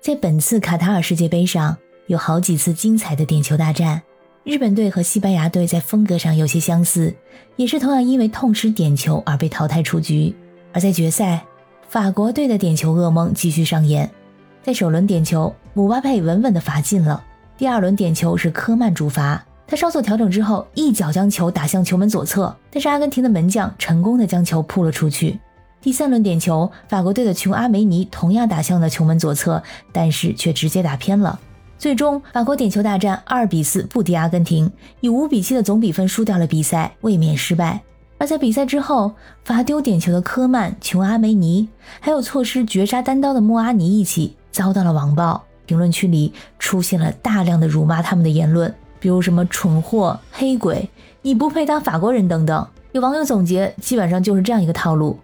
[0.00, 4.00] 在本次卡塔尔世界杯上，有好几次精彩的点球大战。
[4.44, 7.14] 日本队和西班牙队在风格上有些相似，
[7.56, 10.34] 也是同样因为痛失点球而被淘汰出局。
[10.72, 11.44] 而在决赛，
[11.86, 14.10] 法国队的点球噩梦继续上演。
[14.62, 17.22] 在首轮点球，姆巴佩稳稳地罚进了。
[17.58, 25.38] 第二轮点球是科曼主罚，他稍作调整之后，一脚将球打向球门左侧，但是阿根廷的门将成功的将球扑了出去。
[25.82, 29.62] 第三轮点球，法国队的琼阿梅尼同样打向了球门左侧，
[29.92, 31.40] 但是却直接打偏了。
[31.78, 37.80] 最终，法国点球大战二比四不敌阿根廷，以五比七的总比分输掉了比赛，卫冕失败。
[38.18, 39.12] 而在比赛之后，
[39.42, 41.66] 罚丢点球的科曼、琼阿梅尼，
[41.98, 50.90] 还有错失绝杀单刀的莫阿尼一起遭到了网暴，评论区里出现了大量的辱骂他们的言论，比如什么蠢货、黑鬼、
[51.22, 52.68] 你不配当法国人等等。
[52.92, 55.18] 有网友总结，基本上就是这样一个套路。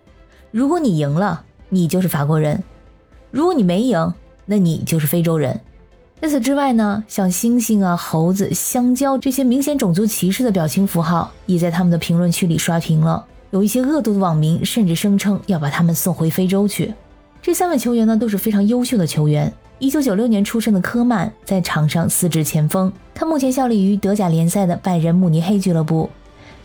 [0.57, 2.57] 如果你赢了，你就是法国人；
[3.31, 4.15] 如果你没赢，
[4.47, 5.61] 那你就是非洲人。
[6.19, 13.23] 在此之外呢，像猩猩啊、猴子、香蕉这些明显种族歧视的表情符号，也在他们的评论区里刷屏了。
[13.51, 16.95] 有一些恶毒的网民甚至声称要把他们送回非洲去。
[17.43, 19.53] 这三位球员呢都是非常优秀的球员。
[19.79, 26.09] 一九九六年出生的科曼在场上司职前锋，他目前效力于德甲联赛的拜仁慕尼黑俱乐部。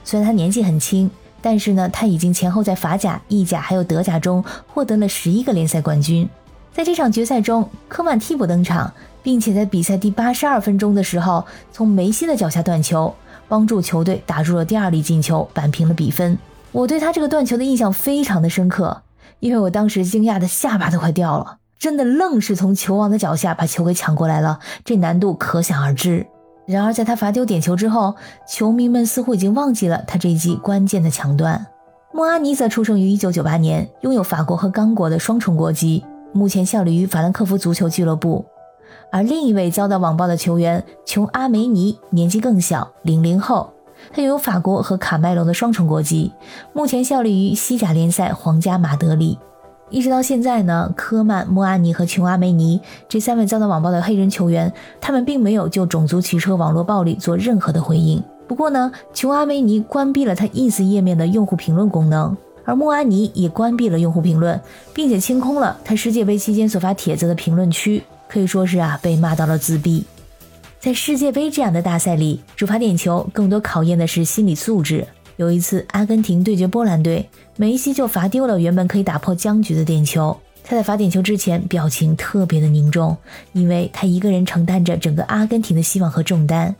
[0.05, 1.11] 虽然他年纪很轻。
[1.41, 6.29] 但是呢，他已经前后在法甲、意甲还有德甲中获得了十一个联赛冠军。
[6.73, 13.13] 在这场决赛中，科曼替补登场，并且在比赛第八十二分钟的时候，从梅西的脚下断球，
[13.49, 16.37] 帮助球队打入了第二粒进球，扳平了比分。
[16.71, 19.01] 我对他这个断球的印象非常的深刻，
[19.41, 26.27] 因为我当时惊讶的下巴都快掉了，真的愣是从球王的脚下把球给抢过来了，这难度可想而知。
[26.71, 28.15] 然而，在他罚丢点球之后，
[28.47, 31.67] 球迷们似乎已经忘记了他这一记关键的抢断。
[32.13, 38.45] 莫阿尼则出生于1998年，拥有法国和刚果的双重国籍，目前效力于法兰克福足球俱乐部。
[39.11, 43.73] 而另一位遭到网暴的球员琼阿梅尼年纪更小，零零后，
[44.13, 46.31] 他拥有法国和卡麦隆的双重国籍，
[46.71, 49.37] 目前效力于西甲联赛皇家马德里。
[49.91, 52.79] 一直到现在呢，科曼、莫阿尼和琼阿梅尼
[53.09, 54.71] 这三位遭到网暴的黑人球员，
[55.01, 58.23] 他们并没有就种族歧视网络暴力做任何的回应。
[58.47, 64.59] 不过呢，琼阿梅尼关闭了他 ins 页面的用户评论功能，而莫阿尼也关闭了用户评论，
[64.93, 70.05] 并且清空了他世界杯期间所发帖子的评论区，可以说是啊被骂到了自闭。
[70.79, 75.05] 在世界杯这样的大赛里，主罚点球更多考验的是心理素质。
[75.41, 80.39] 有一次，阿根廷对决波兰队，梅西就罚丢了原本可以打破僵局的点球。
[80.63, 83.17] 他在罚点球之前，表情特别的凝重，
[83.51, 86.75] 因为他一个人承担着整个阿根廷的希望和重担。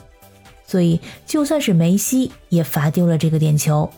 [0.67, 3.89] 所以，就算是梅西也罚丢了这个点球。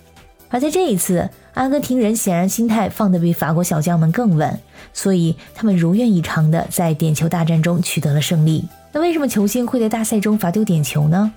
[0.48, 4.58] 而在这一次，阿根廷人显然心态放得比法国小将们更稳，
[4.94, 8.64] 所以他们如愿以偿的在点球大战中取得了胜利。
[8.94, 11.34] 那为什么球星会在大赛中罚丢点球呢？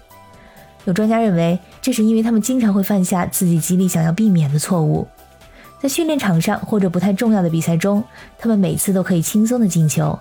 [0.86, 5.06] 有专家认为，这是因为他们经常会犯下自己极力想要避免的错误。
[5.82, 8.02] 在训练场上或者不太重要的比赛中，
[8.38, 10.18] 他们每次都可以轻松的进球。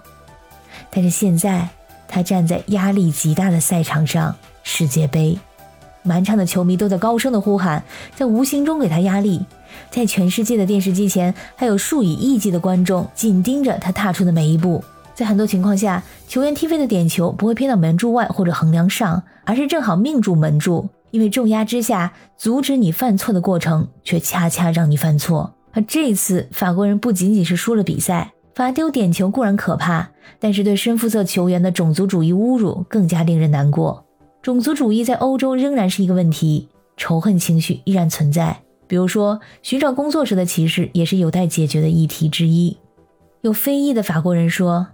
[0.91, 1.69] 但是现在，
[2.07, 5.37] 他站在压力极大的赛场上，世界杯，
[6.03, 7.83] 满场的球迷都在高声的呼喊，
[8.15, 9.45] 在无形中给他压力。
[9.91, 14.83] 在全世界的电视机前，还有数以亿计的观众紧盯着他踏出的每一步。
[15.15, 20.89] 在很多情况下，球员踢飞的点球不会偏到门柱外或者横梁上，而是正好命中门柱。
[21.11, 25.53] 因为重压之下，阻止你犯错的过程，却恰恰让你犯错。
[25.71, 34.03] 而这次法国人不仅仅是输了比赛，罚丢点球固然可怕，但是对深肤色球员的种族主义侮辱更加令人难过。
[34.41, 38.57] 种族主义在欧洲仍然是一个问题，仇恨情绪依然存在。
[38.85, 42.75] 比如说，寻找工作时的歧视也是有待解决的议题之一。
[43.41, 44.87] 有非裔的法国人说。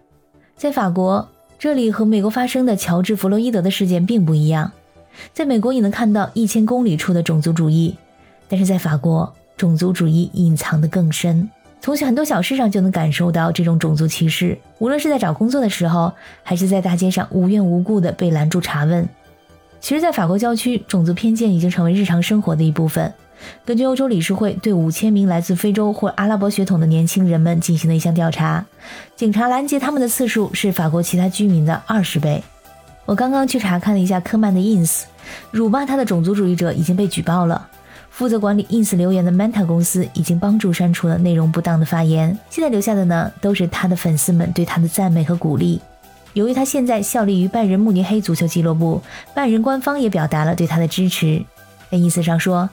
[0.61, 1.27] 在法国，
[1.57, 4.71] 这里和美国发生的乔治·弗洛伊德的事件并不一样。
[5.33, 7.95] 在美国，你能看到一千公里处的种族主义，
[8.47, 11.49] 但是在法国，种族主义隐藏得更深。
[11.79, 16.13] 从很多小事上就能感受到这种种族歧视，无论是在找工作的时候，
[16.43, 19.09] 还是在大街上无缘无故的被拦住查问。
[19.79, 23.11] 其实，在法国郊区，种族偏见已经成为日常生活的一部分。
[23.65, 28.65] 根据欧洲理事会对五千名来自非洲或阿拉伯血统的年轻人们进行的一项调查，
[29.15, 32.43] 警察拦截他们的次数是法国其他居民的二十倍。
[33.05, 35.03] 我刚刚去查看了一下科曼的 ins，
[35.49, 37.67] 辱骂他的种族主义者已经被举报了。
[38.09, 45.81] 负责管理 ins 留言的 Manta 公司已经帮助删除了内容不当的发言，现在留下的呢都是他的粉丝们对他的赞美和鼓励。
[46.33, 49.01] 由于他现在效力于拜仁慕尼黑足球俱乐部，
[49.33, 51.43] 拜仁官方也表达了对他的支持，
[51.91, 52.69] 在 ins 上说。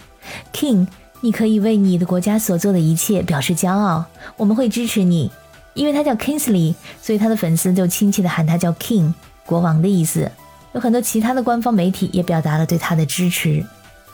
[0.53, 0.87] King，
[1.20, 4.05] 你可以为你的国家所做的一切表示骄傲，
[4.37, 5.31] 我们会支持你。
[5.75, 9.12] 因为他叫 Kingsley，所以他的粉丝就亲切地喊他叫 King，
[9.47, 10.31] 国王的意思。
[10.73, 13.65] 有很多其他的官方媒体也表达了对他的支持。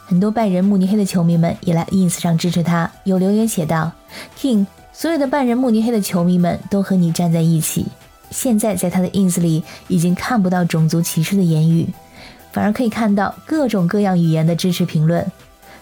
[0.07, 3.91] 很多拜仁慕尼黑的球迷们也来 ins 上支持他，有留言写道
[4.39, 7.87] ：“King，所有的拜仁慕尼黑的球迷们都和你站在一起。”
[8.31, 11.89] 现在在他的 ins 里已经看不到种族歧视的言语，
[12.55, 15.27] 反而可以看到各种各样语言的支持评论。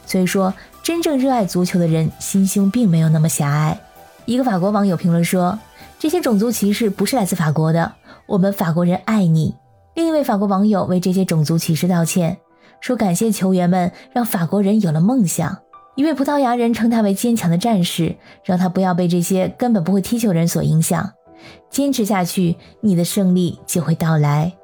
[0.07, 0.53] 所以说，
[0.83, 3.79] 真正热爱足球的人心胸并没有那么狭隘。
[4.25, 5.59] 一个法国网友评论说
[6.01, 7.93] ：“这些种族歧视不是来自法国的，
[8.27, 9.55] 我们法国人爱你。”
[9.95, 12.39] 另一位法国网友为这些种族歧视道歉，
[12.81, 15.59] 说感谢球员们让法国人有了梦想。
[15.95, 21.13] 一位葡萄牙人称他为坚强的战士，让他不要被这些根本不会踢球人所影响。
[21.69, 24.55] 坚持下去，你的胜利就会到来。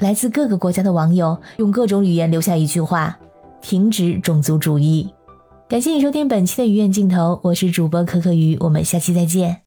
[0.00, 3.18] 来自各个国家的网友用各种语言留下一句话
[3.60, 5.06] ：“停止种族主义。”
[5.68, 9.58] 感谢你收听本期的鱼眼镜头，我是主播可可鱼，我们下期再见。